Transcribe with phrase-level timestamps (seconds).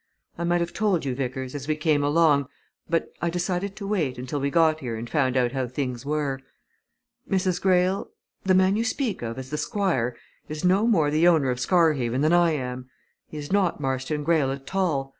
[0.35, 2.47] "I might have told you, Vickers, as we came along,
[2.89, 6.39] but I decided to wait, until we got here and found out how things were.
[7.29, 7.61] Mrs.
[7.61, 8.09] Greyle,
[8.43, 10.17] the man you speak of as the Squire,
[10.49, 12.89] is no more the owner of Scarhaven than I am!
[13.27, 15.09] He is not Marston Greyle at all.